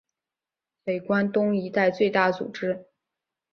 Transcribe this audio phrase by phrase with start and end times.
[0.83, 2.87] 北关东一带最大组织。